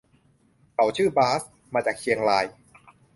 [0.75, 1.41] เขาชื่อบาส
[1.73, 2.45] มาจากเชียงราย